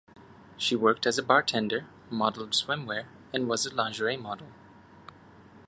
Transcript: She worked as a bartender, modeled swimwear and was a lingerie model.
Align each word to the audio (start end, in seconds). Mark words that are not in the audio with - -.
She 0.57 0.75
worked 0.75 1.05
as 1.05 1.19
a 1.19 1.23
bartender, 1.23 1.85
modeled 2.09 2.53
swimwear 2.55 3.05
and 3.35 3.47
was 3.47 3.67
a 3.67 3.75
lingerie 3.75 4.17
model. 4.17 4.47